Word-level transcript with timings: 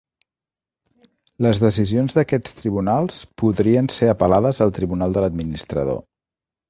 Les 1.45 1.59
decisions 1.63 2.17
d'aquests 2.19 2.57
Tribunals 2.61 3.19
podrien 3.43 3.91
ser 3.97 4.09
apel·lades 4.15 4.61
al 4.67 4.75
tribunal 4.79 5.15
de 5.19 5.25
l'Administrador. 5.27 6.01